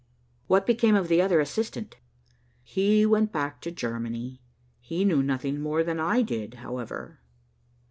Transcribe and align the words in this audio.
"What 0.47 0.65
became 0.65 0.95
of 0.95 1.09
the 1.09 1.21
other 1.21 1.39
assistant?" 1.39 1.97
"He 2.63 3.05
went 3.05 3.31
back 3.31 3.61
to 3.61 3.69
Germany. 3.71 4.41
He 4.79 5.05
knew 5.05 5.21
nothing 5.21 5.61
more 5.61 5.83
than 5.83 5.99
I 5.99 6.23
did, 6.23 6.55
however." 6.55 7.19